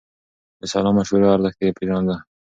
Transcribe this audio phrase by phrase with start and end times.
[0.59, 2.15] د سلا مشورو ارزښت يې پېژانده.